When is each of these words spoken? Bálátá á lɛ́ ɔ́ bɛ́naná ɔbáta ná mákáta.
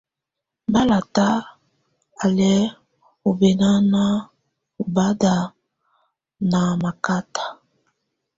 Bálátá 0.73 1.27
á 2.23 2.25
lɛ́ 2.37 2.55
ɔ́ 3.27 3.33
bɛ́naná 3.39 4.03
ɔbáta 4.81 5.33
ná 6.49 6.59
mákáta. 6.81 7.43